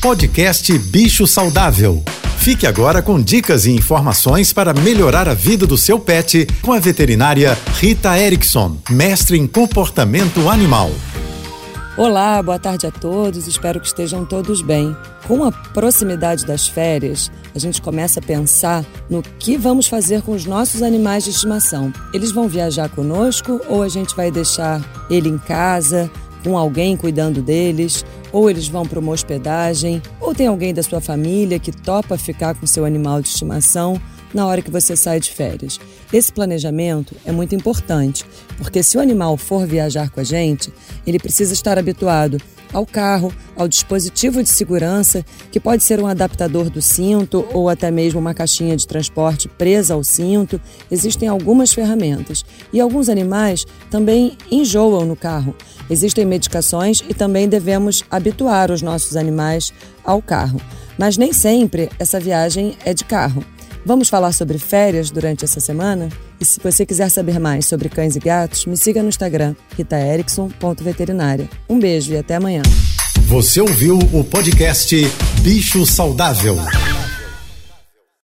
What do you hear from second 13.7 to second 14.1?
que